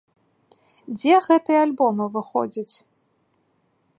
[0.95, 2.75] Дзе гэтыя альбомы выходзяць?